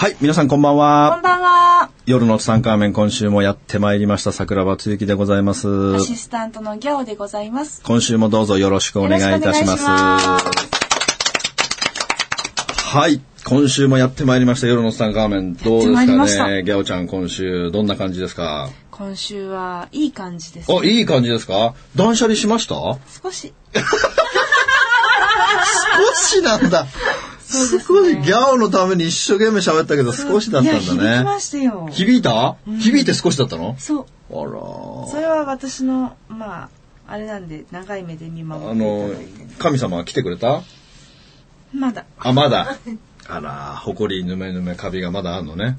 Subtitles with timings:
[0.00, 1.10] はい、皆さんこんばんは。
[1.14, 1.90] こんばんは。
[2.06, 5.96] 夜のツタンカーメン今週もやってまいりました桜庭つゆきでございます。
[5.96, 7.82] アシスタントのギャオでございます。
[7.82, 9.84] 今週もどうぞよろしくお願いいたします。
[12.84, 15.94] はい、今週もやってまいりました夜のツタンカーメンどうです
[16.38, 16.62] かね。
[16.62, 18.68] ギャオちゃん今週どんな感じですか？
[18.92, 21.74] 今週はいい感じです、あ、いい感じですか？
[21.96, 22.76] 断捨離しました？
[23.20, 23.52] 少し。
[23.74, 23.80] 少
[26.14, 26.86] しなんだ。
[27.48, 31.24] すね少しギャオのために一生懸命喋ったけど少しだったんいや、響きだね。
[31.24, 31.88] ましたよ。
[31.90, 32.56] 響いた？
[32.78, 33.76] 響いて少しだったの？
[33.78, 34.06] そう。
[34.30, 35.06] あらー。
[35.08, 36.68] それは私の、まあ、
[37.06, 39.10] あれなんで、長い目で見守ってあの。
[39.58, 40.62] 神様は来てくれた？
[41.72, 42.76] まだ、あ、まだ。
[43.28, 45.76] あら、ほこりぬめぬめカビがまだあんのね。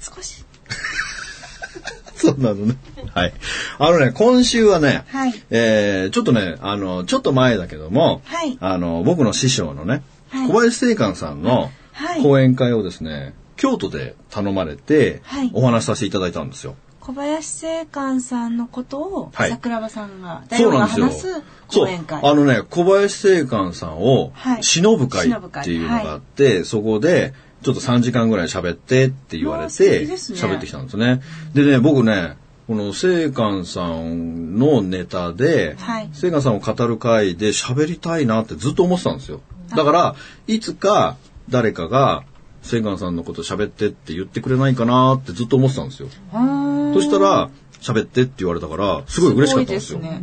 [0.00, 0.44] 少し。
[2.16, 2.76] そうなのね。
[3.14, 3.34] はい。
[3.78, 10.02] あのね、今週はね、はいえー、ちょっとね、あの、ちょっと前だけども、はいあの、僕の師匠のね、はい
[10.32, 16.74] 小林正観さんのはい講演会をですね、京都で頼まれてはい、お話しさせていただいたんですよ。
[17.00, 21.42] 小林正観さんのことを、はい桜庭さんが、大王が話す。
[21.66, 22.20] 講演会。
[22.24, 31.20] あのね、小林正観さんをはい忍ぶ会っていうのがあって、そこでちょっと3時間ぐらい喋ってって言われて喋ってきたんですね。
[31.54, 32.36] でね、僕ね、
[32.68, 39.40] この正観さんのネタで、はい正観さんを語る会で喋りたいなってずっと思ってたんですよ。
[39.76, 40.14] だから、
[40.46, 41.16] いつか
[41.48, 42.24] 誰かが
[42.62, 46.08] 正観さんのこと喋ってって言ってくれないかなってずっと思ってたんですよ。
[46.94, 49.98] そしたら、喋ってって言われたから、すごい嬉しかったんですよ。
[49.98, 50.16] ごいで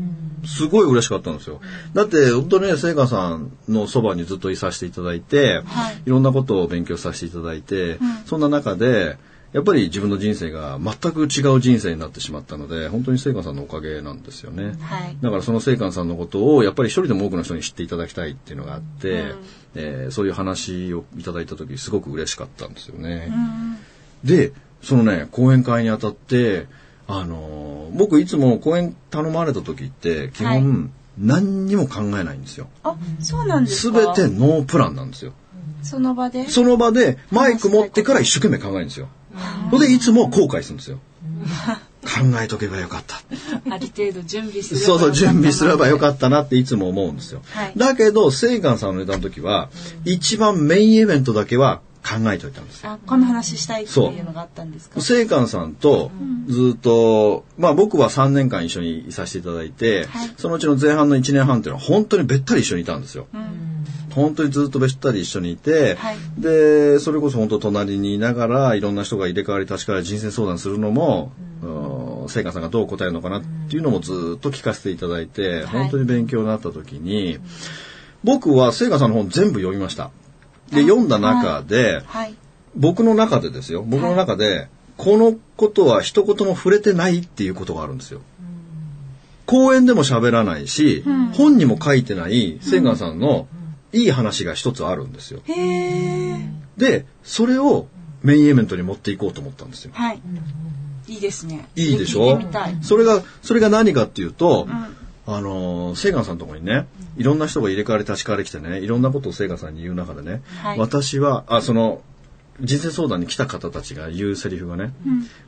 [0.45, 1.59] すごい嬉しかったんですよ。
[1.93, 9.17] だって、本当ね、聖華さんのそばにずっといさせていただいて、はいい、ろんなことを勉強させていただいて、そんな中で、
[9.51, 14.75] やっぱり自分の人生が全く違う人生になってしまったので、本当に聖華さんのおかげなんですよね。
[14.79, 15.17] はい。
[15.21, 19.33] だからその聖寛さんのことをやっぱり一人でも多くの人に知っていただきたいっていうのがあって、
[19.75, 23.31] えーそういう話をいただいた時すごく嬉しかったんですよね。
[24.23, 24.51] で、
[24.83, 26.67] そのね、講演会にあたって、
[27.07, 32.67] あのー僕いつも講演頼まれた時って基はい本何にも考えないんですよ。
[32.83, 34.13] あ、そうなんですすか？
[34.13, 35.33] べてノープランなんですよ。
[35.81, 36.47] その場で？
[36.49, 39.09] その場でマイク持ってから一生懸命考えるんですよ。
[39.71, 40.99] それでいつも後悔するんですよ。
[42.01, 43.17] 考えとけばよかった。
[43.69, 47.41] ある程度準備すればそうそう、準備すればよっかったなっていつも思うんですよ。
[47.51, 49.69] はいだけど、セイガンさんのネタの時は、
[50.05, 52.87] 一番メインイベントだけは考えておいたんです。
[52.87, 55.01] あ、この話したいっていうのがあったんですか？
[55.01, 56.09] セイカンさんと
[56.47, 63.27] ずっと、まあ僕は3年間一緒にいさせていただいて、はいそのうちの前半の1年半っていうのは本当にべったり一緒にいたんですよ。
[64.11, 66.17] 本当にずっとべったり一緒にいて、はい。
[66.37, 71.31] で、それこそ本当隣にいながらいろんな人が入れ替わり立ち替わり人生相談するのも、
[71.63, 72.29] うん。
[72.29, 77.39] 聖華さんがどう答えるのかなっていうのもずっと聞かせていただいて、本当に勉強になった時に、
[78.23, 80.11] 僕は聖華さんの本全部読みました。
[80.71, 82.35] で、読んだ中で、はい。
[82.75, 83.83] 僕の中でですよ。
[83.83, 88.21] 僕の中で、このことは一言も触れてないっていうことがあるんですよ。
[89.45, 91.03] 講演でも喋らないし、
[91.33, 93.47] 本にも書いてない千賀さんの
[93.91, 95.41] いい話が一つあるんですよ。
[96.77, 97.87] で、それを
[98.21, 99.91] メインイベントに持っていこうと思ったんですよ。
[99.93, 100.21] はい。
[101.07, 101.67] いいですね。
[101.75, 102.39] いいでしょ？
[102.81, 104.67] それが、それが何かっていうと、
[105.25, 106.85] あのー、セイガンさんのところにね、
[107.17, 112.01] いろんな人が入れ替わり立ち替わり来てね、いろんなことをセイガンさんに言う中でね、はい私は、あ、その、
[112.61, 114.93] 人生相談に来た方たちが言うセリフがね、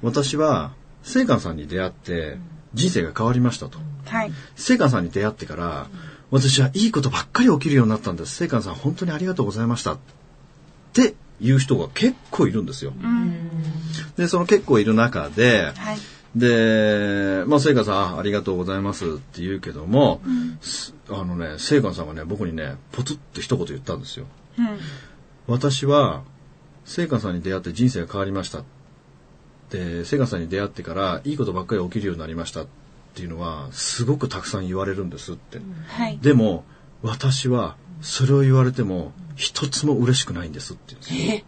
[0.01, 0.71] 私は、
[1.03, 2.37] セイガンさんに出会って、
[2.73, 3.79] 人生が変わりましたと。
[4.05, 4.31] はい。
[4.55, 5.87] セイカンさんに出会ってから、
[6.31, 8.35] 私はいいことばっかり起きるようになったんです。
[8.35, 9.93] セイカンさん本当にありがとうございました。
[9.93, 9.97] っ
[10.93, 12.93] ていう人が結構いるんですよ。
[14.17, 15.97] で、その結構いる中で、はい。
[16.35, 20.21] で、まあ、セイカンさんあ、ありがとうございますって言うけども、
[20.61, 24.25] すあのね、セイカンさんがね、僕にね、ポツッと一言言ったんですよ。
[24.57, 24.79] うん。
[25.47, 26.23] 私は、
[26.85, 28.63] セイカンさんに出会って人生が変わりました。
[29.69, 32.65] で、セイカンさんに出会ってから、いいことばっかり起きるようになりました
[33.11, 35.59] っていうのは、すごくたくさん言われるんですって。
[35.87, 36.17] はい。
[36.21, 36.63] でも、
[37.03, 41.33] 私は、それを言われても、一つも嬉しくないんですって言すよ。
[41.33, 41.43] え、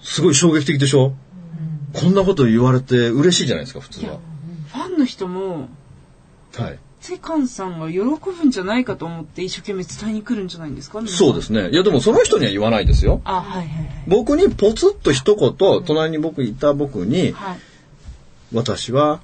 [0.00, 1.14] すごい衝撃的でしょ、
[1.92, 4.18] こんなこと言われて嬉しいじゃないですか、普通は。
[4.72, 5.68] ファンの人も、
[6.56, 6.78] はい。
[7.00, 11.00] セカンさんが喜ぶんじゃないかと思って一生懸命伝えに来るんじゃないんですか？
[11.06, 11.70] そうですね。
[11.70, 13.20] いや、でもその人には言わないですよ。
[13.24, 14.04] あ、はいはいはい。
[14.08, 17.58] 僕にポツッと一言、隣に僕いた僕に、はい。
[18.52, 19.20] 私は、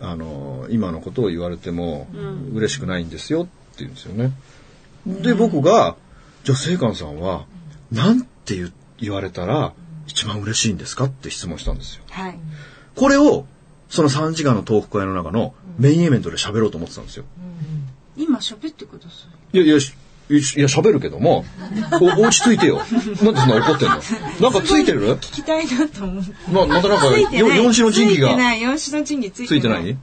[0.00, 2.06] あの、今のことを言われても
[2.54, 4.32] 嬉しくないんですよって言うんですよね。
[5.06, 5.96] で、僕が、
[6.44, 7.46] じゃあ、聖寛さんは、
[7.90, 9.72] なんて言言われたら
[10.06, 11.04] 一番嬉しいんですか？
[11.04, 12.02] って質問したんですよ。
[12.10, 12.38] はい。
[12.96, 13.46] これを、
[13.88, 17.24] その3時間のトーク会の中のメインイベントで喋ろうと思ってたんですよ。
[18.16, 19.08] 今喋ってくださ
[19.52, 19.94] いや、いや、し
[20.30, 21.44] いや、喋るけども、
[22.00, 22.76] お落ち着いてよ。
[22.76, 23.94] なんでそんな怒ってんの？
[24.40, 25.06] なんかついてる？
[25.06, 25.10] い。
[25.12, 26.32] 聞きたいなと思って。
[26.52, 28.60] ままたなんか、四種の神器がついてない。
[28.60, 29.96] 四種の神器ついてついてない？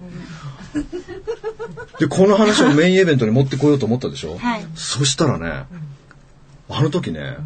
[2.00, 4.38] で、この話をメインイベントに持ってこようと思ったでしょ？
[4.38, 5.66] はいそしたらね、
[6.70, 7.38] あの時ね、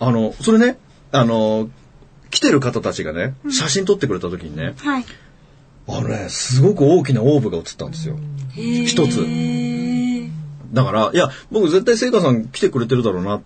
[0.00, 0.78] あの、それね、
[1.12, 1.68] あの、
[2.30, 5.04] 来てる方たちがね、写真撮ってくれた時にね、はい。
[5.88, 8.16] あのね、すごく大きなオーブが映ったんですよ。
[8.54, 9.20] 一つ
[10.72, 13.42] だから、いや、僕絶対聖華さん来てくれてるだろうなっ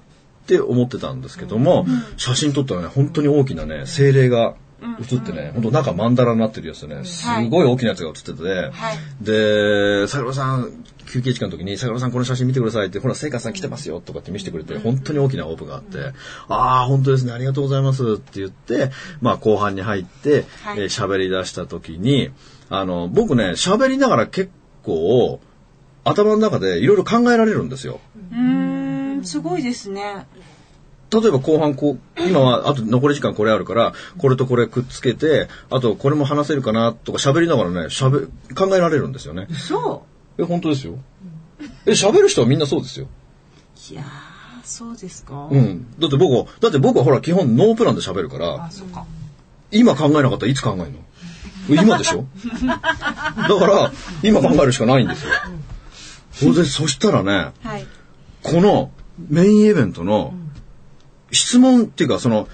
[0.47, 1.87] て思ってたんですけども、
[2.17, 4.55] 写真撮ったらね、本当に大きなね、精霊が
[5.01, 8.99] 映ってね、本当中マンダラになってるやつでね、すごい大きなやつが映ってて、はい。
[9.21, 16.13] で、桜庭さん、休憩時間の時に、桜庭さんこの写真見てくださいって、ほら、聖華さん来てますよとかって見せてくれて、本当に大きなオープンがあって、
[16.49, 18.91] ああ、本当ですね、ありがとうございますって言って、
[19.21, 20.81] まあ後半に入って、はい。
[20.81, 22.31] えー喋り出した時に、
[22.69, 24.51] あの、僕ね、喋りながら結
[24.83, 25.41] 構、
[26.05, 28.01] 頭の中でいろいろ考えられるんですよ。
[28.33, 30.27] うーん、すごいですね。
[31.13, 39.49] 例えば後半こう、今はあと残り時間これあるから、これとこれくっつけて、あとこれも話せるかなとか喋りながらね、喋、考えられるんですよね。
[39.51, 40.07] そ
[40.39, 40.95] え、本当ですよ。
[41.85, 43.09] え、喋る人はみんなそうですよ。
[43.91, 43.93] う。
[43.93, 44.05] いやー、
[44.63, 45.49] そうですか。
[45.51, 45.87] うん。
[45.99, 49.05] だって僕は、だって僕はほら基本ノープランで喋るから、あ、そっか。
[49.73, 51.83] 今考えなかったらいつ考えるの？
[51.83, 52.25] 今でしょ？
[52.67, 53.93] だから、
[54.23, 55.33] 今考えるしかないんですよ。
[56.33, 57.87] それで、そしたらね、はい。
[58.43, 58.91] この
[59.29, 60.35] メインイベントの
[61.31, 62.49] 質問っていうか、その、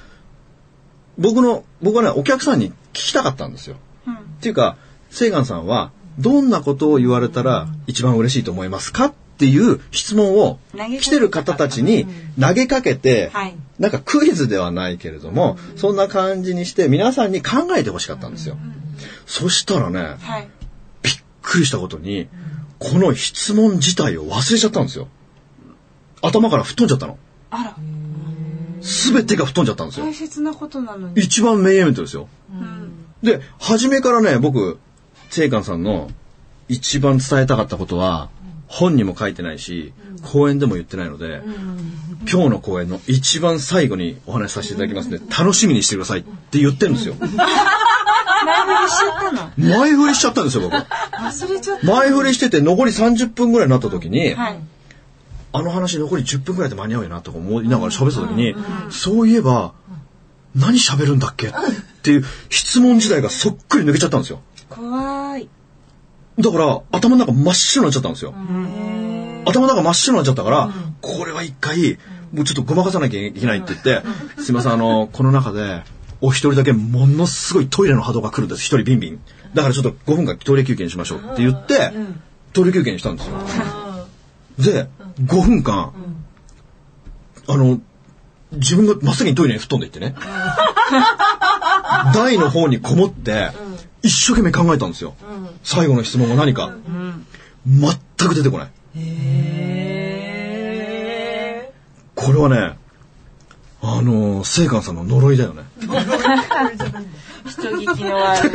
[1.18, 3.76] 僕の、僕はね、お客さんに聞きたかったんですよ。
[4.06, 4.14] うん。
[4.14, 4.76] っていうか、
[5.10, 10.58] セイガンさんは、どんなことを言われたら一番嬉しいと思いますかっていう質問を
[11.00, 12.06] 来てる方たちに
[12.40, 18.56] 投げかけて、はいなんかクイズではないけれども、そんな感じにして皆さんに考えてほしかったんですよ。
[19.26, 20.48] そしたらね、はい。
[21.02, 22.28] びっくりしたことに、
[22.78, 25.08] この質問自体を忘れちゃったんですよ。
[26.22, 27.18] 頭から吹っ飛んじゃったの。
[27.50, 27.76] あら、
[28.82, 30.14] すべてが吹っ飛んじゃったんですよ大。
[30.14, 31.14] 切なことなのに。
[31.20, 32.28] 一番メインイベントですよ。
[32.52, 33.06] うん。
[33.22, 34.78] で、初めからね、僕、
[35.30, 36.10] 聖寛さんの
[36.68, 38.28] 一番伝えたかったことは、
[38.68, 41.42] 本にも書いてないし、講演でも言ってないので、
[42.30, 47.14] 今日の講演の一番最後にお話しさせていただきますので、楽しみにしてくださいって言ってるんですよ。
[48.44, 49.52] 前振りしちゃったの。
[49.56, 50.74] 前振りしちゃったんですよ、僕。
[50.74, 51.86] 忘れちゃった。
[51.86, 54.60] 前振りしてて、残り30分ぐらいになった時に、はい。
[55.52, 58.54] あの話残り10分ぐらいで間に合うよなとか思いながら喋ってた時に、
[58.90, 59.72] そういえば、
[60.54, 61.52] 何喋るんだっけっ
[62.02, 64.40] ていう質問自体がそっくり抜けちゃったんですよ。
[64.68, 65.48] 怖い。
[66.38, 68.34] だから、頭の中真っ白になっちゃったんですよ。
[69.46, 71.98] 頭の中真っ白になっちゃったから、これは一回、
[72.32, 74.02] もうちょっとごまかさなきゃいけないって言って、
[74.42, 75.82] すいません、あの、この中で、
[76.20, 78.62] お一人だけものすごいトイレの波動が来るんです。
[78.62, 79.20] 一人ビンビン。
[79.54, 81.92] だからちょっと5分間トイレ休憩にしましょうって言って、
[82.52, 83.36] トイレ休憩にしたんですよ。
[84.58, 84.88] で、
[85.22, 85.92] 5分間、
[87.46, 87.80] あの、
[88.52, 90.14] 自分が真っ先にトイレに吹っ飛んでいってね。
[92.14, 93.50] 台の方にこもって、
[94.02, 95.14] 一生懸命考えたんですよ。
[95.62, 96.72] 最後の質問が何か。
[97.66, 98.68] 全く出てこない。
[102.14, 102.78] これはね、
[103.88, 105.62] あの、聖寛さんの呪いだよね。
[107.48, 108.48] 人聞きの悪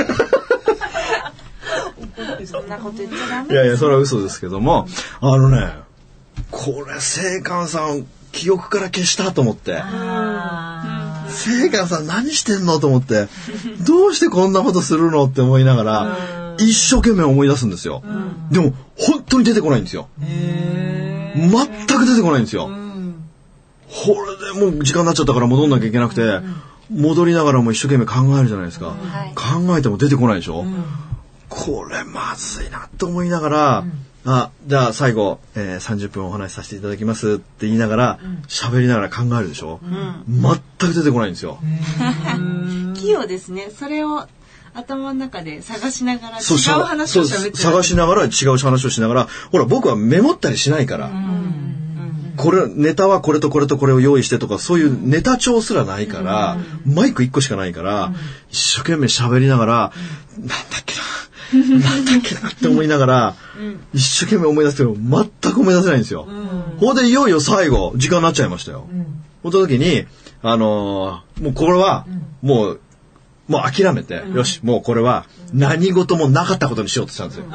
[2.41, 2.47] い。
[2.47, 3.53] そんなこと言っちゃダメ。
[3.53, 4.87] いやいや、それは嘘ですけども、
[5.21, 5.73] あのね、
[6.49, 9.81] これ、聖寛さん、記憶から消したと思って。
[11.29, 13.27] 聖寛さん何してんのと思って、
[13.85, 16.17] どうしてこんなことするのって思いながら、
[16.57, 18.03] 一生懸命思い出すんですよ。
[18.51, 20.09] でも、本当に出てこないんですよ。
[20.19, 22.69] 全く出てこないんですよ。
[23.91, 26.39] これでもう時間になっちゃったから戻んなきゃいけなくて、
[26.89, 28.95] 戻りながらも一生懸命考えるじゃないですか。
[29.35, 30.65] 考えても出てこないでしょ、
[31.49, 33.85] これまずいなと思いながら、
[34.25, 39.79] あ、じゃあ最後、えー30分お話しさせていただきますって言いながら、喋、りながら考えるでしょ、
[40.27, 40.53] 全
[40.91, 41.59] く出てこないんですよ。
[42.95, 43.71] 器用ですね。
[43.77, 44.27] それを
[44.73, 47.25] 頭の中で探しながら違そうう話を。
[47.25, 51.09] 探しながら違う話をしながら、ほら僕はメモったりしないから。
[52.37, 58.13] これ、ネタはこれとこれとこれを用意してとか、そういうネタ帳すらないから、マイク一個しかないから、
[58.49, 59.91] 一生懸命喋りながら、
[60.37, 60.95] なんだっけ
[61.57, 63.35] な、なんだっけなって思いながら、
[63.93, 66.27] 一生懸命思い出すけど、全く思い出せないんですよ。
[66.79, 68.87] ほんで、いよいよ最後、時間になっちゃいましたよ。
[69.43, 70.05] その時に、
[70.43, 72.05] あのーもうこれは、
[72.41, 72.79] もう、
[73.51, 77.45] もう諦めて、よし、もうこれは何事もなかったことにしようとしたんですよ。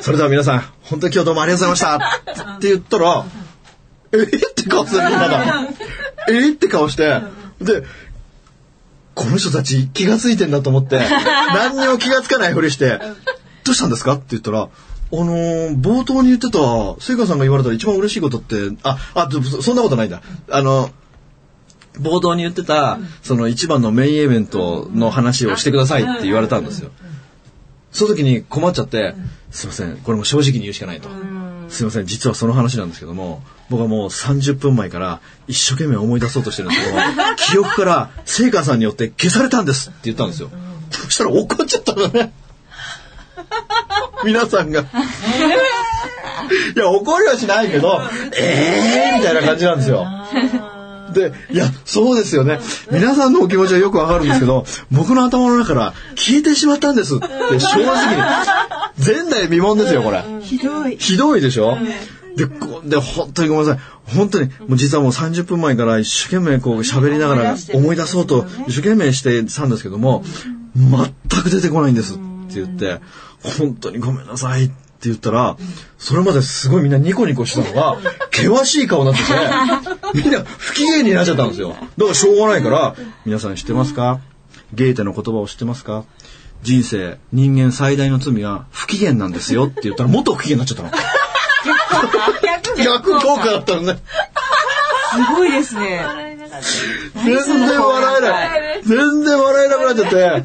[0.00, 2.52] それでは皆さん、本当に今日どうもありがとうございました。
[2.56, 3.24] って言ったら、
[4.12, 4.16] え？
[4.22, 5.68] って顔するみんなが。
[6.28, 6.48] え？
[6.48, 7.20] って顔して、
[7.60, 7.84] で、
[9.14, 10.98] この人たち気がついてんだと思って、
[11.54, 12.98] 何にも気がつかないふりして、
[13.64, 14.14] どうしたんですか？
[14.14, 14.68] って言ったら、あ
[15.12, 16.58] のー冒頭に言ってた、
[17.00, 19.28] 聖華さんが言われたら一番嬉しいことって、あ、あ、
[19.60, 20.22] そんなことないんだ。
[20.50, 20.90] あの、
[21.98, 26.90] 冒頭に言ってた、その一番のメインイベントの話をしてくださいって言われたんですよ。
[27.92, 29.14] その時に困っちゃって、
[29.50, 31.08] すいません、これも正直に言うしかないと。
[31.68, 37.02] すいません、実はその話なんですけども、僕はもう30分前から一生懸命思い出そうとしてるんですけども、
[37.36, 40.50] 記憶から聖華さんによって消されたんですって言ったんですよ。
[40.90, 42.32] そしたら怒っちゃったのね。
[44.24, 44.80] 皆さんが。
[44.80, 44.84] い
[46.78, 48.02] や、怒りはしないけど、
[48.36, 50.06] えーみたいな感じなんですよ。
[51.12, 52.60] で、いや、そうですよね。
[52.90, 57.26] 皆さんのお気持ちはよくわかるんですけど、 僕の頭の中から消えてしまったんですって
[57.60, 58.22] 正直に。
[59.04, 60.22] 前代未聞ですよ、これ。
[60.42, 60.96] ひどい。
[60.98, 61.78] ひどいでしょ？
[62.36, 64.14] で、こで、本当にごめんなさい。
[64.16, 70.24] 本当に、もう実はもう30分前から一生懸命こう喋りながら思い出そうと一生懸命してたんですけども、
[70.76, 72.20] 全く出てこないんですって
[72.54, 73.00] 言って、
[73.58, 74.74] 本当にごめんなさいって
[75.08, 75.56] 言ったら、
[75.98, 77.96] それまですごいみんなニコニコしたのが、
[78.32, 79.32] 険しい顔になってて、
[80.22, 81.70] みんな不機嫌になっちゃったんですよ。
[81.70, 84.20] だからしょうがないから、皆さん知ってますか？
[84.72, 86.04] ゲーテの言葉を知ってますか？
[86.62, 90.90] 人生、人間最大の罪は不機嫌なんですよって言ったらもっと不機嫌になっちゃったの。
[92.84, 93.98] 逆効果だったのね。
[95.12, 96.04] すごいですね。
[97.24, 98.82] 全然笑えない。
[98.84, 100.42] 全然笑えなくなっちゃっ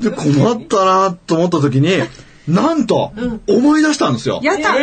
[0.00, 0.10] て。
[0.10, 2.02] で、困ったなと思った時に、
[2.48, 3.12] なんと、
[3.48, 4.40] 思い出したんですよ。
[4.42, 4.74] やった。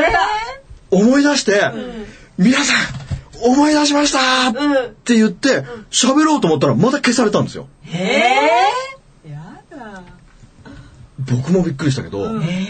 [0.92, 1.72] 思い出して、
[2.38, 2.78] 皆さん、
[3.42, 4.54] 思い出しましたっ
[5.04, 7.68] て言って、喋ろうと思ったらまた消されたんですよ。
[11.20, 12.28] 僕もびっくりしたけど、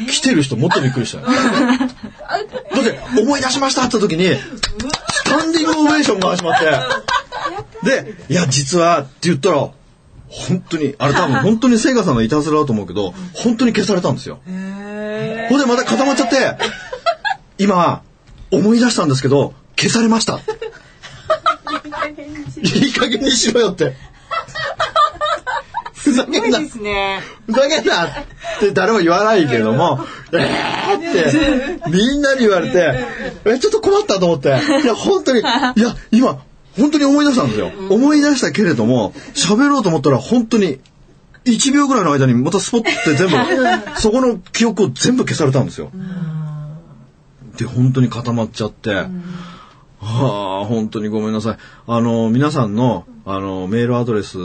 [0.10, 1.20] 来てる人もっとびっくりした。
[1.20, 1.26] よ。
[1.26, 9.70] だって、思い出しましたって時に、スタンディングオベーションが始まって、で、いや、実はって言ったら、
[10.34, 14.40] 本当に、あれ多分本当にセガさんのいたずらだと思うけど、本当に消されたんですよ。
[14.46, 16.58] ほんでまた固まっちゃって、
[17.60, 18.02] 今、
[18.52, 20.40] 思い出したんですけど、消されました。
[22.64, 23.96] いい加減にしろよって。
[25.94, 26.60] ふざけんな。
[26.60, 27.22] ですね。
[27.46, 28.10] ふざけんなっ
[28.60, 30.00] て誰も言わないけれども、
[30.34, 32.96] えーって、みんなに言われて、
[33.46, 34.50] え、ちょっと困ったと思って、
[34.84, 36.44] いや、本当に、 いや、今、
[36.78, 37.72] 本当に思い出したんですよ。
[37.90, 40.80] 思い出したけれども、喋ろうと思ったら本当に、
[41.46, 43.36] 1秒ぐらいの間にまたスポッて全部、
[44.00, 45.92] そこの記憶を全部消されたんですよ。
[47.58, 48.92] で、本当に固まっちゃって、
[50.04, 51.58] はあ、本当にごめんなさい。
[51.88, 54.38] あの、皆さんの、あの、メールアドレス、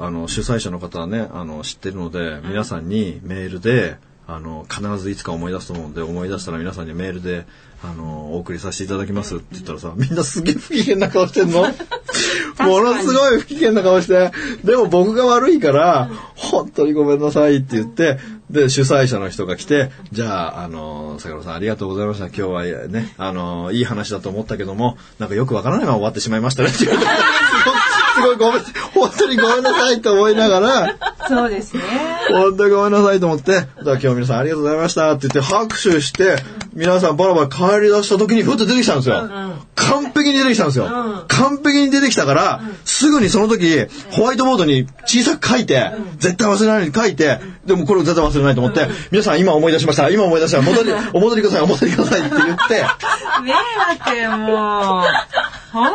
[0.00, 3.96] あの、主催者の方はね、あの、知ってるので、皆さんにメールで、
[4.26, 7.46] あの、必ずいつか思い出すと思うんで、思い出したら皆さんにメールで、
[7.82, 11.62] あの、お送りさせていただきますって言ったらさ、みんなすげえ不機嫌な顔してんの？
[12.60, 14.32] ものすごい不機嫌な顔して、
[14.64, 18.18] でも僕が悪いから、本当にごめんなさいって言って、
[18.50, 22.26] で、主催者の人が来て、じゃあ、あの、坂野さんありがとうございました。
[22.26, 27.12] 今日はね、あの、いい話だと思ったけども、なんかよくわからないまま終わってしまいましたねって言われて、
[28.18, 28.62] すごいごめん、
[28.94, 30.96] 本当にごめんなさいと思いながら、
[31.28, 31.82] そうですね。
[32.30, 36.36] 本当にごめんなさいと思って、だから今日皆さんありがとうございましたって言って拍手して、
[36.72, 39.28] 皆さんバラバラ帰り出した時にふっと出てきたんですよ。
[39.74, 40.86] 完璧に出てきたんですよ。
[41.28, 50.10] 完璧に出てきたから、すぐにその時、ホワイトボードに小さく書いて、絶対忘れないように書いて、でもこれを絶対忘れないと思って、皆さん今思い出しました。
[50.10, 50.62] 今思い出した。
[50.62, 52.84] 戻り、お戻りください、お戻りくださいって言って、
[53.42, 55.48] 迷惑もう。
[55.72, 55.92] 本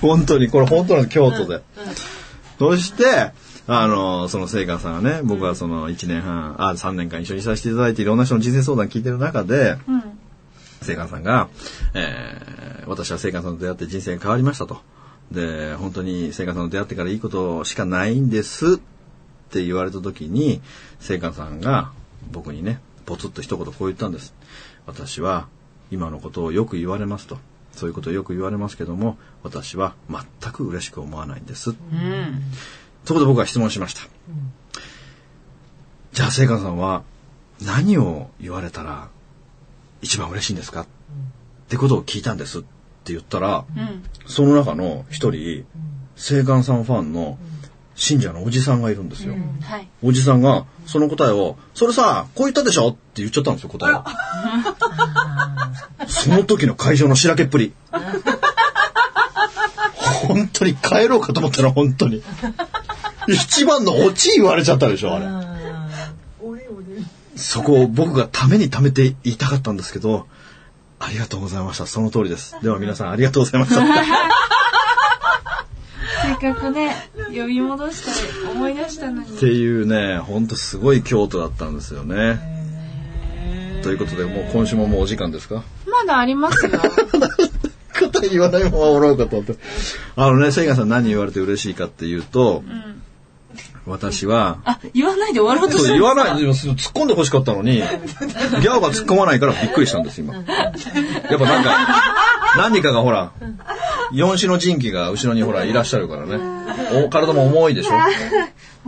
[0.00, 1.62] 本当に、これ本当なんです、京都で。
[2.58, 3.32] そして、
[3.66, 9.76] あの、その聖寛さんがね、僕はその1年半、あ、3年間一緒にさせていただいて、いろんな人の人生相談聞いてる中で、
[10.80, 11.48] 聖寛さんが、
[11.94, 14.80] えー私は聖寛さんと出会って人生が変わりましたと。
[15.30, 18.78] で、本当に聖寛さんと出会ってからいいことしかないんですっ
[19.50, 20.62] て言われた時に、
[20.98, 21.92] 聖寛さんが
[22.32, 24.34] 僕にね、ポツッと一言こう言ったんです。
[24.86, 25.48] 私は
[25.90, 27.38] 今のことをよく言われますと。
[27.78, 31.70] そういうことをよく言われますけども、私は全く嬉しく思わないんです。
[31.70, 32.42] うん。
[33.04, 34.02] そこで僕は質問しました。
[36.12, 37.04] じゃあ、聖寛さんは
[37.64, 39.08] 何を言われたら
[40.02, 40.86] 一番嬉しいんですか、っ
[41.68, 42.62] てことを聞いたんですっ
[43.04, 44.02] て言ったら、うん。
[44.26, 45.64] その中の一人、
[46.16, 47.38] 聖寛さんファンの
[47.94, 49.34] 信者のおじさんがいるんですよ。
[49.62, 49.88] はい。
[50.02, 52.88] おじさんがその答えを、それさ、こう言ったでしょ？
[52.88, 54.04] って言っちゃったんですよ、答えを。
[56.28, 57.72] その時の会場のしらけっぷり。
[60.26, 62.22] 本当に帰ろうかと思ったら本当に。
[63.28, 65.26] 一番のオチ言われちゃったでしょ、あれ。
[67.36, 70.26] そこを僕がためにためて言いたかったんですけど、
[70.98, 71.86] ありがとうございました。
[71.86, 72.56] その通りです。
[72.62, 73.80] では皆さんありがとうございました。
[76.20, 76.94] せっかくね、
[77.28, 79.28] 呼び戻して思い出したのに。
[79.36, 82.58] っていうね、ほんとすごい京都だったんですよね。
[83.82, 85.62] ということで、もう今週ももうお時間ですか？
[86.06, 86.70] まだありますよ。
[87.98, 89.56] 答え言わないままおろうかと思って。
[90.16, 92.62] あのね、セイガさん何言われて嬉しいかっていうと、
[93.86, 100.34] 私は、あ、言わないで終わろうとそうした言わないでも突っ込んで欲しかったのに、ギャオが突っ込まないからびっくりしたんです、今。
[100.34, 101.76] やっぱなんか、
[102.58, 103.32] 何かがほら、
[104.12, 106.38] 四種の神器が後ろにほらいらっしゃるからね。
[107.04, 107.92] お体も重いでしょ？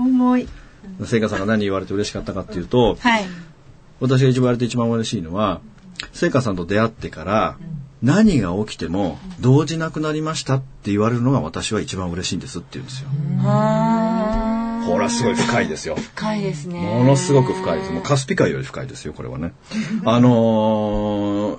[0.01, 0.49] 重い。
[1.05, 3.25] セイカさんが何言われて嬉しかったかっていうと、はい。
[4.01, 5.61] 私が一番言われて一番嬉しいのは、
[6.13, 7.59] セイカさんと出会ってから、
[8.03, 13.09] 何が起きても動じなくなりましたって言われるのが私は一番嬉しいんですって言うんですよ。
[13.45, 15.97] あほら、すごい深いですよ。
[15.97, 16.81] ー深いですね。
[16.81, 17.93] ものすごく深いです。
[17.93, 19.53] もうカスピ海より深いですよ、これはね。
[20.05, 21.59] あの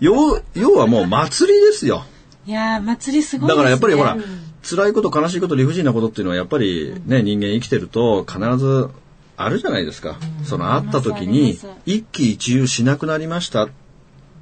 [0.00, 2.04] 要、要はもう祭りですよ。
[2.46, 3.54] いやー、祭りすごいね。
[3.54, 4.16] だからやっぱりほら、
[4.62, 8.88] 辛いこと、悲しいこと、理不尽なことっていうのはやっぱりね、人間生きてると必ず
[9.42, 10.18] あるじゃないですか。
[10.44, 13.68] その会った時に一喜一憂しなくなりましたっ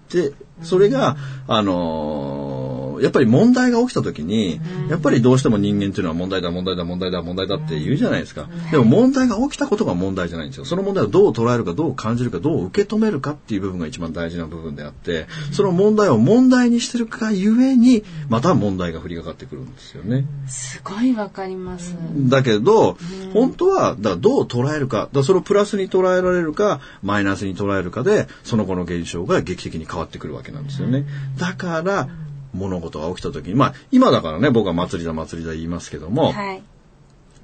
[0.08, 8.48] て、それが、あのーやっぱり問題が起きた時に、やっぱりどうしても人間っていうのは問題だ、問題だ、問題だ、問題だって言うじゃないですか。
[8.70, 10.64] でも問題が起きたことが問題じゃないんですよ。
[10.64, 20.24] その問題をどう捉えるか、どう感じるか、どう受け止めるかっていう部分が一番大事な部分であって、その問題を問題にしてるかゆえに、また問題が降りかかってくるんですよね。
[20.46, 21.96] すごいわかります。
[22.16, 22.96] だけど、
[23.32, 31.06] 本当は、だどう捉えるか、だそれをプラスに捉えられるか、マイナスに捉えるかで、その後の現象が劇的に変わってくるわけなんですよね。
[31.38, 32.08] だから、
[32.54, 36.62] 物事が起きた時に、まあ、今だからね、僕は祭りだ祭りだ言いますけども、はい。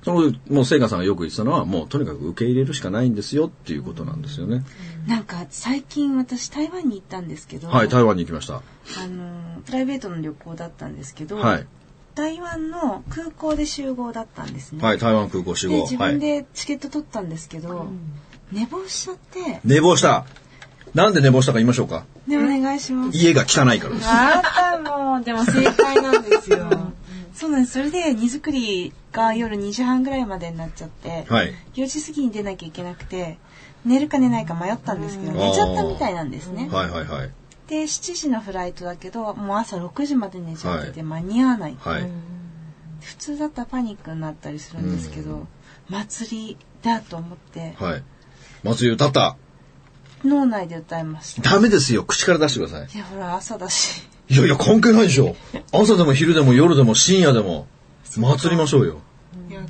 [0.03, 4.63] その、もう、聖華さんがよく言ってたのは、もう、とにかく受け入れるしかないんですよっていうことなんですよね。
[5.07, 8.57] なんか最近私台湾に行ったんですけど、はい、台湾に行きました。
[8.57, 11.67] あのープライベートの旅行だったんですけど、はい。
[12.15, 14.83] 台湾の空港で集合だったんですね。
[14.83, 15.77] はい、台湾空港集合。
[15.77, 16.19] で自分はい。
[16.19, 17.87] でチケット取ったんですけど、
[18.53, 20.27] 寝坊しちゃって、寝坊した。
[20.95, 22.05] なんで寝坊したか言いましょうか。
[22.29, 23.19] でお願いします。
[23.19, 24.09] 家が汚いからです。
[24.09, 26.69] あったもう、でも正解なんですよ。
[27.35, 27.73] そうなんです。
[27.73, 31.53] それで荷造りが夜2時半ぐらいまでになっちゃって、はい。
[31.75, 33.39] 4時過ぎに出なきゃいけなくて、
[33.85, 36.69] 寝るか寝ないか迷ったんですけど、寝ちゃったみたいなんですね。
[36.71, 37.31] はいはいはい。
[37.67, 41.77] で、7時のフライトだけど、もう朝6時まで寝ちゃってて間に合わない。
[41.81, 42.09] はい。
[43.01, 45.49] 普通だったらパニックになったりするんですけど、
[45.89, 48.03] 祭りだと思って、はい。
[48.63, 49.37] 祭り歌った。
[50.25, 51.51] 脳内で歌いました。
[51.51, 52.05] ダメですよ。
[52.05, 52.89] 口から出してください。
[52.95, 54.03] いや、ほら、朝だし。
[54.29, 55.37] いやいや、関係ないでしょ。
[55.73, 57.67] 朝でも昼でも夜でも深夜でも、
[58.17, 59.01] 祭りましょうよ。
[59.51, 59.61] いや、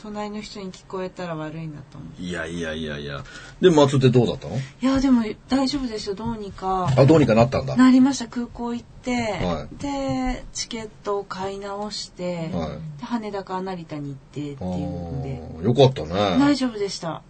[0.00, 2.22] 隣の人に聞こえたら悪いなと思う。
[2.22, 3.24] いやいやいやいや。
[3.60, 4.56] で、祭ってどうだったの？
[4.56, 6.92] いや、でも大丈夫ですよ、どうにか。
[6.96, 7.74] あ、どうにかなったんだ。
[7.74, 16.38] なりました、空港行って、はで、チケットを買い直して、はいで羽田から成田に行ってっていうあので、ーよかったね。
[16.38, 17.22] 大丈夫でした。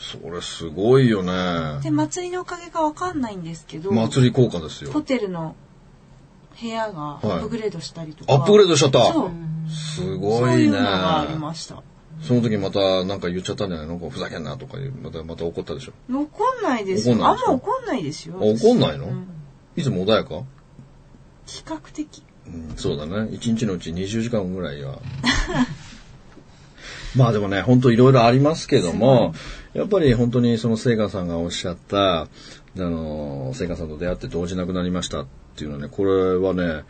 [0.00, 1.80] それすごいよね。
[1.82, 5.04] で、祭りのおかげかわかんないんですけど、祭り効果ですホよ。
[5.04, 5.54] テルの
[6.60, 8.32] 部屋がアップグレードしたりとか。
[8.32, 9.12] アップグレードしちゃった。
[9.12, 9.30] そう。
[9.70, 10.78] すそごいねうの。
[10.80, 11.82] がありました。
[12.22, 15.92] その時またなんか言っちゃったんじゃないのこうふざけんなとか言うまたまた怒ったでしょ。
[16.10, 17.14] 怒んないですよ。
[17.16, 18.36] 怒んあんま怒んないですよ。
[18.38, 19.06] あ怒んないの？
[19.06, 19.26] うん
[19.76, 20.42] いつも穏やか？
[21.46, 22.22] 比較的。
[22.46, 23.28] うん、そうだね。
[23.32, 24.98] 一日のうち20時間ぐらいは。
[27.16, 29.34] まあでもね、本当いろいろありますけども、
[29.74, 32.28] やっぱり本当にその聖華さんがおっしゃった、あ
[32.76, 36.84] の、聖華さんと出会って動じなくなりましたっていうのはね、これはね、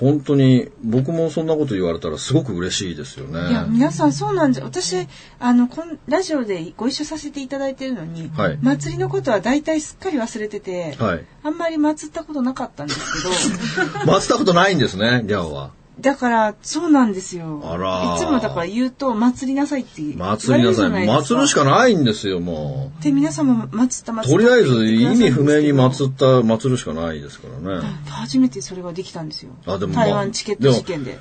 [0.00, 3.50] 本当に僕もそんなこと言われたらすごく嬉しいですよね。
[3.50, 5.06] いや、皆さんそうなんじゃ、私、
[5.38, 11.24] あの、こんラジオでご一緒させていただいてるのに、はい祭りのことは大体すっかり忘れてて、はい。
[11.42, 15.70] あんまり祭ったことなかったんですけど、 待ったことないんですね、ギャオは。
[16.02, 17.62] だから、そうなんですよ。
[17.64, 21.06] あらいつもだから言うと、祭りなさいって言わ祭りなさい。
[21.06, 24.16] 祭るしかないんですよ、もで、皆さんも祭ったう。
[24.16, 27.86] 祭ったとりあえず意味不明に祭った、祭るしかないですからね。
[28.08, 29.52] 初めてそれができたんですよ。
[29.66, 31.18] あでもまあ台湾チケット事件で。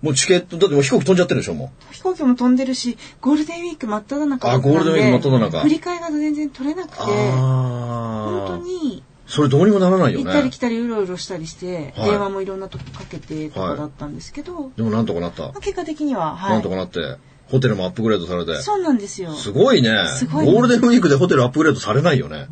[0.00, 7.06] もうチケット、だってもう飛行機飛んじゃってるでしょ、も飛行機も飛んでるし、ゴールデンウィーク真っ只中だったんであゴールデンウィーク真っ只中振り替えが全然取れなくて、う。
[7.06, 10.58] 本あ当にそれどうにもならないよね行ったり来。
[10.58, 15.44] たりうろうろしたりして、はい電話もいろんなとこかけてとかだったんですけど、でもなんとかなった。
[15.44, 17.16] まあ結果的には、はなんとかなって、
[17.48, 18.60] ホテルもアップグレードされて。
[18.60, 19.32] そうなんですよ。
[19.32, 20.06] すごいね。
[20.06, 22.46] すごいゴールデンウィークでホテルアップグレードされないよね。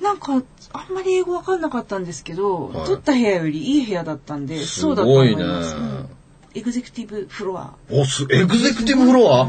[0.00, 0.40] なんか、
[0.72, 5.42] あんまり英語わかんなかったんですけど、はい取った部屋よりいい部屋だったんで、すそうだと思ごいね。
[5.42, 5.74] います。
[5.74, 6.08] うん
[6.54, 7.74] エグゼクティブフロア。
[7.90, 9.48] おす、エグゼクティブフロア、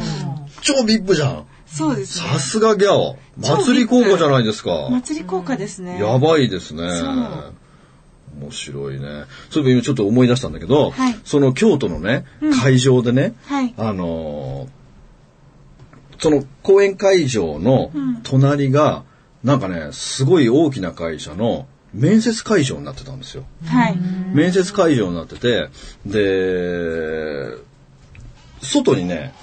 [0.61, 1.45] 超ビップじゃん。
[1.75, 2.29] そうですね。
[2.29, 3.17] さすがギャオ。
[3.37, 4.89] 祭り効果じゃないですか。
[4.91, 5.99] 祭り効果ですね。
[5.99, 6.83] やばいですね。
[8.39, 9.25] 面白いね。
[9.49, 12.25] そういえば今ちょっと思い出したんだけど、はいその京都のね、
[12.61, 14.83] 会場でね、はいあのー
[16.19, 17.91] その公演会場の
[18.23, 19.03] 隣が、
[19.43, 23.43] なんかね、すごい大きな会社の面接会場になってたんですよ。
[23.65, 23.97] はい。
[24.33, 25.67] 面接会場になってて、
[26.05, 27.57] で、
[28.61, 29.33] 外にね、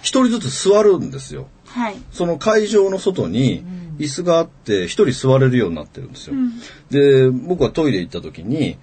[0.00, 1.46] 一人ずつ座るんですよ。
[1.74, 1.96] はい。
[2.12, 3.64] その会場の外に
[3.98, 6.36] 椅子があって一人座れるようになってるんですよ。
[6.90, 8.78] で、僕はトイレ行った時に、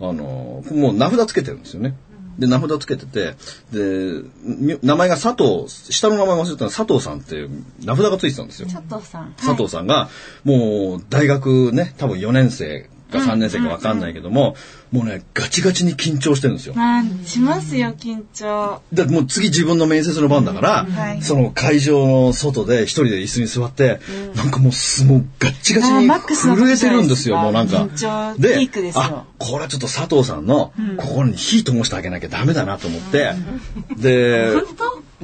[0.00, 1.96] あの、もう名札つけてるんですよね。
[2.38, 3.34] で、名札つけてて、
[3.72, 7.50] で、み名前が佐藤、下の名前忘れてたの佐藤さんっていう
[7.84, 8.68] 名札がついてたんですよ。
[8.68, 9.34] 佐藤さん。
[9.36, 10.08] 佐藤さんが、
[10.44, 14.56] もう大学ね、多分4年生か3年生かわかんないけども、
[14.92, 16.74] もうね、ガチガチに緊張してるんですよ。
[16.74, 18.80] まあ、しますよ、緊張。
[18.92, 24.00] でもう次自分の面接の番だから、はいその会場の外で一人で椅子に座って、
[24.34, 27.88] なんかもうすもうガッチガチに震えてるんですよ、もうなんか。
[28.38, 33.32] であ、これはちょっと佐藤さんの心に火灯してあげなきゃダメだなと思って、
[33.96, 34.52] で、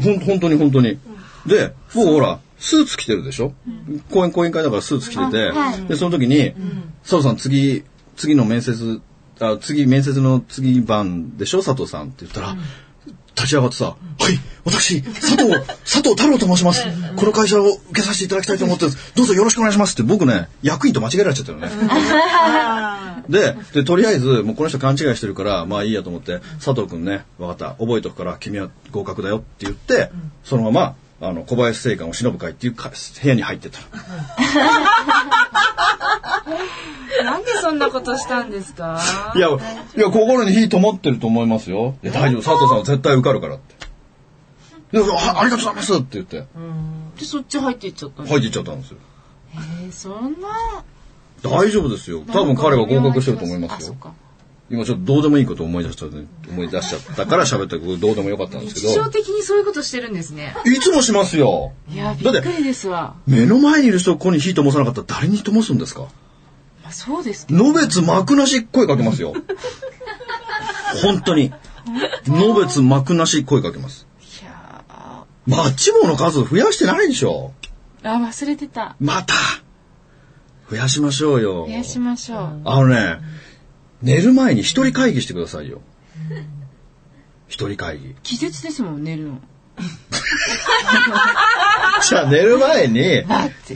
[0.02, 0.98] ほん本当に本当に。
[1.46, 3.52] で、僕ほら、スーツ着てるでしょ、
[4.12, 5.84] 講演講演会だからスーツ着てて、はい。
[5.86, 6.52] で、その時に、
[7.02, 7.82] 佐藤さん次、
[8.16, 9.00] 次の面接、
[9.40, 11.62] あ次、面接の次番でしょ？
[11.62, 12.56] 佐藤さんって言ったら、
[13.34, 13.94] 立ち上がってさ、は
[14.30, 16.84] い、私、佐藤、佐藤太郎と申します。
[17.16, 19.12] この会社を受けさせていただきたいと思ってます。
[19.16, 21.68] どうぞよろしくお願いしますって僕ね、役員と間違えられちゃったよね。
[23.28, 30.10] で、で、とりあえず、もうこの人勘違いしてるから、まあいいやと思って、佐藤くんね、わかった、覚えとくから、君は合格だよって言って、
[30.44, 32.90] そのまま、あの、小林正観を忍ぶ会っていうか
[33.22, 33.78] 部屋に入ってた。
[37.24, 39.00] なんでそんなことしたんですか？
[39.36, 39.52] いや、い
[40.00, 41.94] や、心に火灯ってると思いますよ。
[42.02, 43.76] いや、大丈夫、佐藤さんは絶対受かるからって。
[44.92, 46.44] であありがとうございますって言って、
[47.18, 48.98] で、そっち入っていっちゃったの入っていっちゃったんですよ。
[49.54, 50.48] えー、そんな。
[51.44, 52.22] 大丈夫ですよ。
[52.32, 53.96] 多分彼は合格してると思いますよ
[54.72, 56.16] 今ちょっとどうでもいいこと思い出しちゃった、
[56.50, 58.88] 思い出しちゃったから喋ったけど、どうでもよかったんですけど。
[58.88, 60.56] 日常的にそういうことしてるんですね。
[60.64, 61.72] いつもしますよ。
[61.90, 63.14] いや、びだっくりですわ。
[63.26, 66.08] 目の前にいる人ここに火灯さなかったら誰に灯すんですか？
[66.82, 67.62] まあ、そうですけど。
[67.62, 69.34] のべつ幕なし声かけますよ。
[71.02, 71.52] 本当に。
[72.26, 74.06] のべつ幕なし声かけます。
[74.20, 77.52] いやマッチ棒の数増やしてないでしょ。
[78.02, 78.96] ーあ、忘れてた。
[79.00, 79.34] また
[80.70, 81.66] 増やしましょうよ。
[81.66, 82.60] 増やしましょう。
[82.64, 83.18] あのね、
[84.02, 85.80] 寝る前に一人会議してくださいよ。
[87.48, 88.14] 一人会議。
[88.22, 89.40] 季節ですもん、寝るの。
[92.08, 93.24] じゃあ寝る前に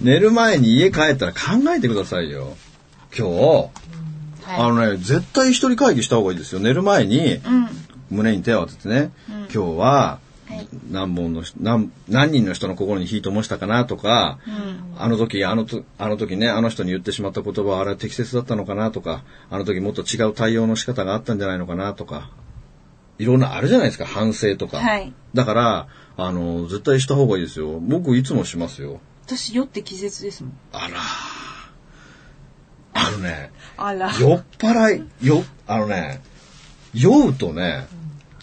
[0.03, 1.39] 寝る前に家帰ったら考
[1.75, 2.57] えてくださいよ。
[3.17, 3.33] 今日、
[4.43, 4.61] はい。
[4.61, 6.61] あのね、絶対一人会議した方がいいですよ。
[6.61, 7.41] 寝る前に、
[8.11, 10.19] 胸に手を当ててね、今日は、
[10.91, 14.39] 何本の人何、何人の人の心に火灯したかなとか、
[14.97, 22.31] あの時、あのと、あの時ね、あの人に言ってしまった言葉はあれは適切だったのかなとか、あの時もっと違う対応の仕方があったんじゃないのかなとか、
[23.19, 24.79] いろんなあるじゃないですか、反省とか。
[24.79, 27.79] はいだから、あの、絶対した方がいいですよ。
[27.79, 29.01] 僕いつもしますよ。
[29.27, 30.53] 私、酔って気絶ですもん。
[30.73, 31.01] あら。
[32.95, 34.11] あのね、 あら。
[34.19, 36.23] 酔っ払い、よ、あのね、
[36.95, 37.87] 酔うとね、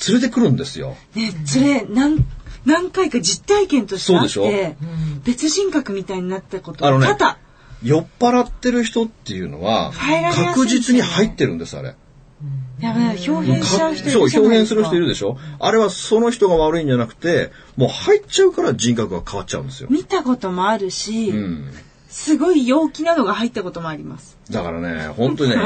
[0.08, 0.96] 連れてくるんですよ。
[1.16, 2.26] ね、それ、何、
[2.66, 4.76] 何回か実体験としてあって、
[5.24, 7.38] 別人格みたいになったことあのね多々。
[7.84, 11.96] 酔っ払ってる人っていうのは確実に入ってるんですあれ。
[12.80, 14.50] やばい、表現しちゃう人いそうるじゃないですか。
[14.50, 15.38] 表現する人いるでしょ？
[15.60, 19.90] あれはその人が悪いんじゃなくてもう入っちゃうから人格が変わっちゃうんですよ。
[19.92, 21.72] 見たこともあるし、うん。
[22.10, 24.38] すごい陽気なのが入ったこともあります。
[24.50, 25.58] だからね本当にね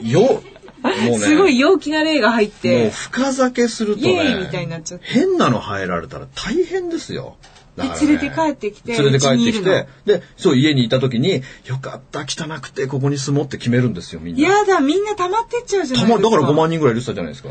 [0.00, 0.42] いよ
[0.90, 5.06] ねすごい陽気な例が入っもうて、深酒するとイエーイねみたいになっちゃって。
[5.06, 7.36] 変なの入られたら大変ですよ。
[7.40, 14.48] ねで連れて帰ってきて連れて帰ってきて、で、そう、家にいた時に、よかった、汚くて、ここに住もうって決めるんですよ、みんな。
[14.48, 16.30] やだ、みんな溜まってっちゃうじゃないですか。
[16.30, 17.50] だから5万人ぐらいいるって言ったじゃないですか。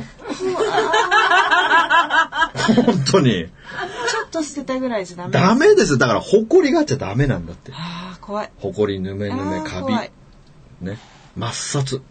[2.85, 3.31] 本当に。
[3.33, 5.31] ちょっと捨てたぐらいじゃダメ。
[5.31, 5.97] ダメですよ。
[5.97, 7.73] だから、埃があっちゃダメなんだって。
[7.73, 8.51] ああ、怖い。
[8.59, 9.93] 埃、ぬめぬめ、カビ。
[10.79, 10.99] ね。
[11.37, 12.01] 抹殺。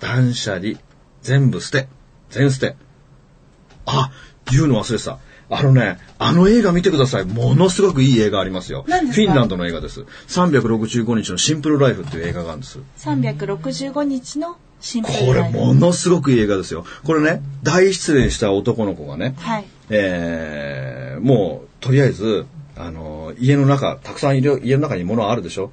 [0.00, 0.74] 断捨離。
[1.22, 1.88] 全部捨て。
[2.30, 2.76] 全捨て。
[3.86, 4.10] あ、
[4.50, 5.18] 言うの忘れてた。
[5.50, 7.24] あのね、あの映画見てください。
[7.24, 8.84] ものすごくいい映画ありますよ。
[8.88, 9.26] 何ですか？
[9.26, 10.00] フィンランドの映画です。
[10.28, 12.78] 365日のシンプルライフっていう映画があるんです。
[12.98, 16.84] 365日のシンプルこれライフものすごくいい映画ですよ。
[17.04, 19.64] これね、大失恋した男の子がね、はい。
[19.90, 22.44] えーもう、とりあえず、
[22.76, 25.70] あの、家の中、たくさんいる、家の中に物あるでしょ、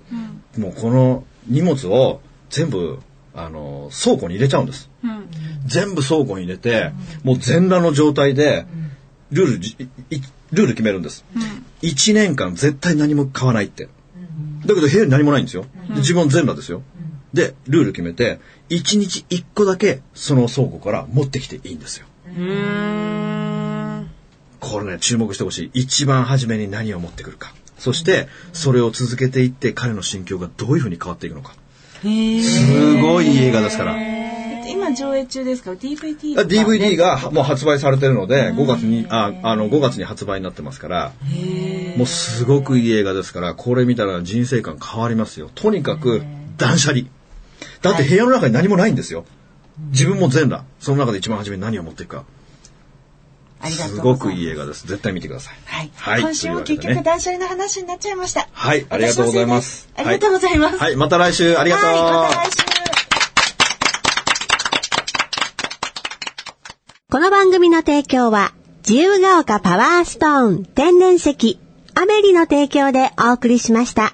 [0.58, 3.00] もうこの荷物を全部
[3.34, 4.90] あの、倉庫に入れちゃうんです。
[5.04, 5.28] うん。
[5.66, 6.92] 全部倉庫に入れて、
[7.24, 8.66] もう全裸の状態で、
[9.32, 9.88] ルール
[10.52, 11.24] ルール決めるんです。
[11.82, 13.88] 1年間絶対何も買わないって。
[14.66, 15.66] だけど部屋に何もないんですよ。
[15.88, 16.84] で自分は全裸ですよ。
[17.34, 18.40] で、ルール決めて、
[18.70, 22.06] 1日1個だけその倉庫から持ってきていいんですよ。
[24.60, 25.72] これね、注目してほしい。
[25.74, 27.54] 一番初めに何を持ってくるか。
[27.78, 31.56] そして、それを続けていって彼の心境がどういう風に変わっていくのか。
[32.02, 33.96] すごいいい映画ですから。
[34.68, 41.12] 今上映中ですか ?DVD あ DVD がもう発売されてるので、5月に、あ、あの、5月に発売になってますから、
[41.98, 45.50] もうすごくいい映画ですから、これ見たら人生観変わりますよ。
[45.54, 46.24] とにかく
[46.58, 47.06] 断捨離。
[47.82, 49.26] だって部屋の中に何もないんですよ。
[49.92, 50.64] 自分も全裸。
[50.80, 52.24] その中で一番初めに何を持っていくか。
[53.62, 54.26] ありがとすうございます。
[54.26, 54.88] ごくいい映画です。
[54.88, 55.56] 絶対見てください。
[55.66, 55.92] はい。
[55.96, 58.48] はい今週も結局断捨離の話になっちゃいました。
[58.52, 59.90] はい、ありがとうございます。
[59.96, 60.78] ありがとうございます。
[60.78, 61.86] はい、また来週ありがとう。
[61.88, 62.58] はい、また来週。
[67.10, 68.54] この番組の提供は、
[68.88, 71.60] 自由が丘パワーストーン天然石、
[71.94, 74.14] アメリの提供でお送りしました。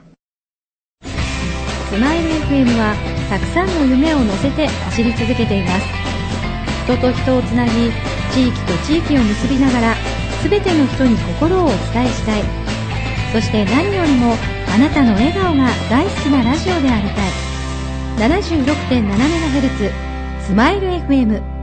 [1.90, 2.96] スマイル FM は
[3.30, 5.86] たくさんの夢を乗せて走り続けています
[6.84, 7.72] 人と人をつなぎ
[8.34, 9.96] 地域と地域を結びながら
[10.44, 12.44] 全ての人に心をお伝えしたい。
[13.34, 14.36] そして何よりも
[14.74, 17.32] あなたの笑顔が大好きなラジオでありたい。
[18.30, 19.92] 76.7MHz
[20.42, 21.57] スマイル FM